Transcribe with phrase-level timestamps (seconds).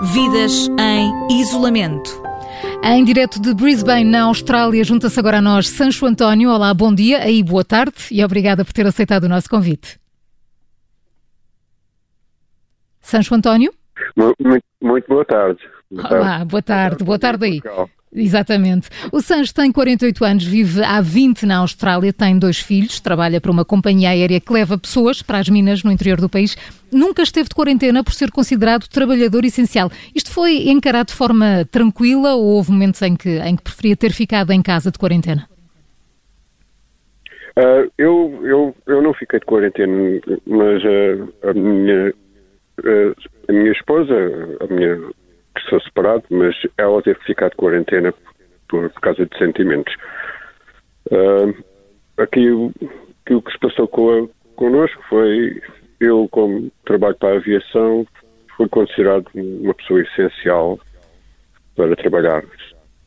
[0.00, 2.22] Vidas em isolamento.
[2.84, 6.50] Em direto de Brisbane, na Austrália, junta-se agora a nós Sancho António.
[6.50, 9.98] Olá, bom dia e boa tarde e obrigada por ter aceitado o nosso convite.
[13.00, 13.74] Sancho António?
[14.16, 15.60] Muito, muito boa tarde.
[15.90, 16.24] Boa tarde.
[16.24, 17.04] Olá, boa tarde.
[17.04, 17.60] Boa tarde aí.
[18.12, 18.88] Exatamente.
[19.12, 23.50] O Sancho tem 48 anos, vive há 20 na Austrália, tem dois filhos, trabalha para
[23.50, 26.56] uma companhia aérea que leva pessoas para as minas no interior do país.
[26.90, 29.90] Nunca esteve de quarentena por ser considerado trabalhador essencial.
[30.14, 34.12] Isto foi encarado de forma tranquila ou houve momentos em que, em que preferia ter
[34.12, 35.46] ficado em casa de quarentena?
[37.58, 39.92] Uh, eu, eu, eu não fiquei de quarentena,
[40.46, 43.14] mas uh, a, minha, uh,
[43.48, 44.14] a minha esposa,
[44.60, 44.96] a minha
[45.80, 48.12] separado, mas ela teve que ficar de quarentena
[48.68, 49.94] por, por causa de sentimentos.
[51.10, 51.54] Uh,
[52.16, 52.72] aqui o,
[53.26, 55.60] que o que se passou com a, connosco foi,
[56.00, 58.06] eu como trabalho para a aviação,
[58.56, 60.78] fui considerado uma pessoa essencial
[61.76, 62.44] para trabalhar.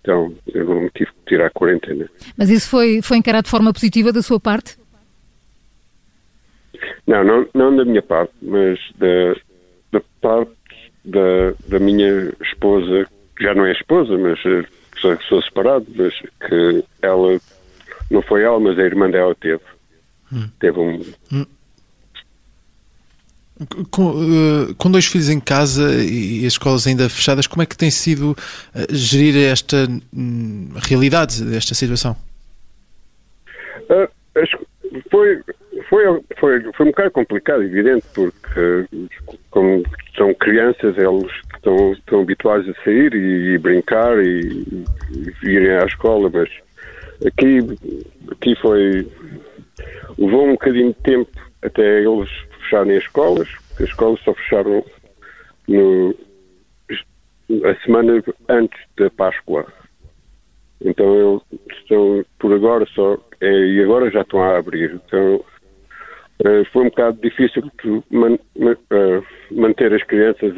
[0.00, 2.08] Então, eu não me tive que tirar a quarentena.
[2.38, 4.78] Mas isso foi, foi encarado de forma positiva da sua parte?
[7.06, 9.34] Não, não, não da minha parte, mas da,
[9.92, 10.52] da parte
[11.04, 13.06] da, da minha esposa,
[13.36, 14.64] que já não é esposa, mas eh,
[15.00, 16.14] sou, sou separado, mas
[16.46, 17.40] que ela,
[18.10, 19.62] não foi ela, mas a irmã dela teve.
[20.32, 20.48] Hum.
[20.58, 21.04] Teve um.
[21.32, 21.46] Hum.
[23.90, 27.76] Com, uh, com, dois filhos em casa e as escolas ainda fechadas, como é que
[27.76, 28.36] tem sido uh,
[28.90, 32.16] gerir esta um, realidade, esta situação?
[35.10, 35.42] Foi,
[35.90, 36.04] foi,
[36.38, 38.86] foi, foi um bocado complicado, evidente, porque
[39.50, 39.82] como
[40.16, 44.84] são crianças, eles estão, estão habituados a sair e, e brincar e,
[45.42, 46.48] e, irem à escola, mas
[47.26, 47.58] aqui,
[48.30, 49.04] aqui foi.
[50.16, 51.30] levou um bocadinho de tempo
[51.60, 52.30] até eles
[52.60, 54.84] fecharem as escolas, porque as escolas só fecharam
[55.66, 56.14] no,
[57.64, 59.66] a semana antes da Páscoa.
[60.82, 64.94] Então eles estão por agora só é, e agora já estão a abrir.
[64.94, 65.44] Então
[66.44, 67.70] eh, foi um bocado difícil
[68.10, 70.54] man, uh, manter as crianças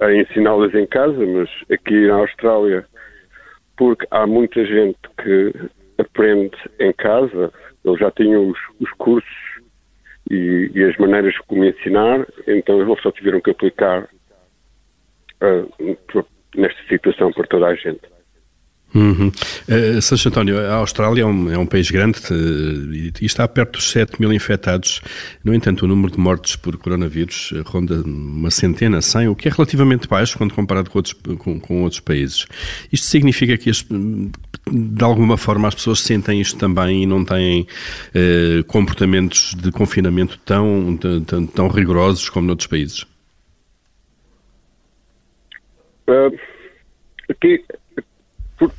[0.00, 2.86] a, a ensiná-las em casa, mas aqui na Austrália,
[3.76, 5.52] porque há muita gente que
[5.98, 7.52] aprende em casa,
[7.84, 9.60] eles já tinham os, os cursos
[10.30, 14.08] e, e, as maneiras como ensinar, então eles só tiveram que aplicar
[15.42, 18.11] uh, nesta situação para toda a gente.
[18.94, 19.28] Uhum.
[19.28, 23.90] Uh, António, a Austrália é um, é um país grande uh, e está perto dos
[23.90, 25.00] 7 mil infectados.
[25.42, 29.50] No entanto, o número de mortes por coronavírus ronda uma centena, 100, o que é
[29.50, 32.46] relativamente baixo quando comparado com outros, com, com outros países.
[32.92, 38.64] Isto significa que, de alguma forma, as pessoas sentem isto também e não têm uh,
[38.64, 43.06] comportamentos de confinamento tão, tão, tão rigorosos como noutros países?
[47.28, 47.81] aqui porque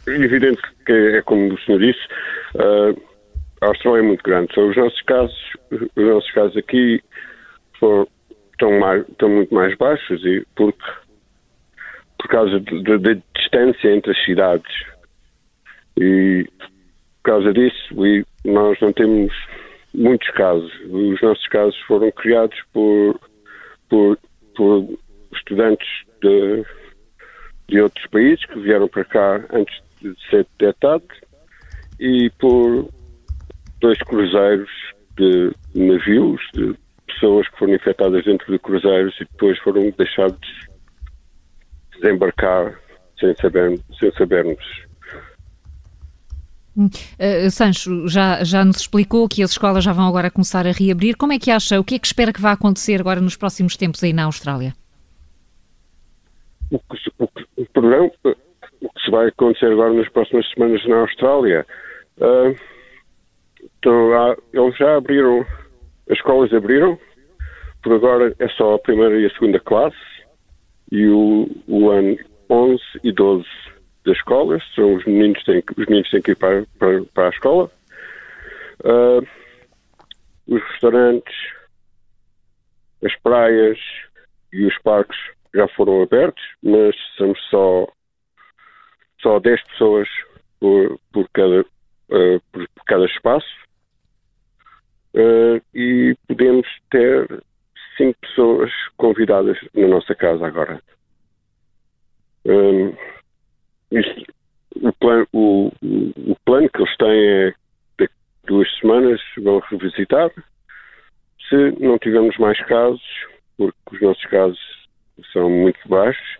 [0.07, 1.99] é evidente que é como o senhor disse,
[2.55, 3.13] uh,
[3.61, 4.53] a Austrália é muito grande.
[4.53, 7.01] São os nossos casos, os nossos casos aqui
[7.79, 8.07] foram,
[8.51, 10.83] estão, mais, estão muito mais baixos e porque
[12.17, 14.73] por causa da distância entre as cidades.
[15.97, 16.47] E
[17.21, 19.33] por causa disso, e nós não temos
[19.93, 20.71] muitos casos.
[20.89, 23.19] Os nossos casos foram criados por,
[23.89, 24.17] por,
[24.55, 24.87] por
[25.33, 25.87] estudantes
[26.21, 26.65] de
[27.67, 31.03] de outros países que vieram para cá antes de ser detectado
[31.99, 32.89] e por
[33.79, 34.69] dois cruzeiros
[35.17, 36.75] de navios, de
[37.07, 40.67] pessoas que foram infectadas dentro de cruzeiros e depois foram deixados
[42.01, 42.79] desembarcar
[43.19, 44.63] sem, saber, sem sabermos.
[46.75, 51.15] Uh, Sancho, já, já nos explicou que as escolas já vão agora começar a reabrir.
[51.15, 53.77] Como é que acha, o que é que espera que vá acontecer agora nos próximos
[53.77, 54.73] tempos aí na Austrália?
[56.73, 57.29] O que, o,
[57.61, 61.65] o problema, o que se vai acontecer agora nas próximas semanas na Austrália.
[62.17, 62.57] Uh,
[63.79, 65.45] então, eles já abriram,
[66.09, 66.97] as escolas abriram,
[67.81, 69.97] por agora é só a primeira e a segunda classe,
[70.91, 72.17] e o, o ano
[72.49, 73.45] 11 e 12
[74.05, 77.27] das escolas, são os meninos que têm, os meninos têm que ir para, para, para
[77.27, 77.71] a escola.
[78.83, 79.25] Uh,
[80.47, 81.35] os restaurantes,
[83.03, 83.79] as praias
[84.51, 85.17] e os parques
[85.53, 87.87] já foram abertos, mas somos só,
[89.21, 90.09] só 10 pessoas
[90.59, 93.47] por, por cada, uh, por, por, cada espaço
[95.13, 97.43] uh, e podemos ter
[97.97, 100.81] 5 pessoas convidadas na nossa casa agora.
[102.45, 102.95] Um,
[103.91, 104.33] isto,
[104.75, 107.53] o, plan, o, o, plano que eles têm é
[107.99, 108.09] de
[108.45, 110.31] duas semanas vão revisitar.
[111.47, 113.03] Se não tivermos mais casos,
[113.55, 114.59] porque os nossos casos
[115.31, 116.37] são muito baixos.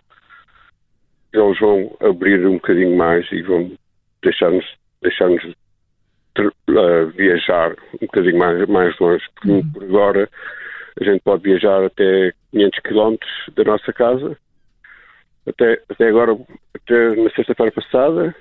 [1.32, 3.72] eles vão abrir um bocadinho mais e vão
[4.22, 4.64] deixar-nos
[5.02, 9.72] deixar-nos uh, viajar um bocadinho mais, mais longe, porque uhum.
[9.72, 10.30] por agora
[11.00, 13.16] a gente pode viajar até 500 km
[13.54, 14.36] da nossa casa.
[15.46, 16.32] Até, até agora,
[16.74, 18.34] até na sexta-feira passada,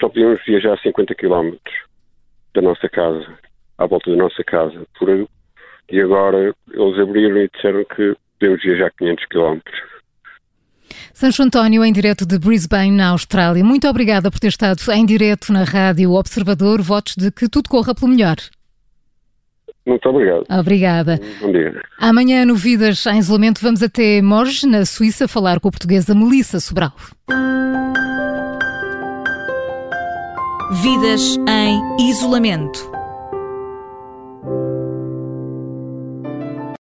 [0.00, 1.56] só podíamos viajar 50 km
[2.54, 3.38] da nossa casa,
[3.76, 4.86] à volta da nossa casa.
[4.98, 5.28] Por,
[5.90, 9.60] e agora eles abriram e disseram que podemos viajar 500 km.
[11.12, 13.64] Sancho António, em direto de Brisbane, na Austrália.
[13.64, 16.80] Muito obrigada por ter estado em direto na Rádio Observador.
[16.80, 18.36] Votos de que tudo corra pelo melhor.
[19.86, 20.44] Muito obrigado.
[20.50, 21.20] Obrigada.
[21.40, 21.80] Bom dia.
[21.98, 26.60] Amanhã, no Vidas em Isolamento, vamos até Morges, na Suíça, falar com a portuguesa Melissa
[26.60, 26.92] Sobral.
[30.82, 32.97] Vidas em Isolamento.